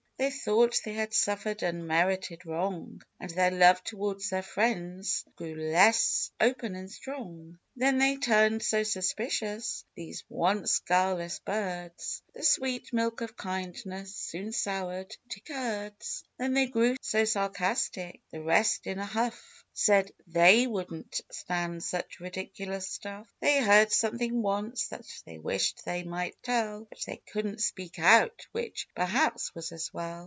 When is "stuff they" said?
22.89-23.61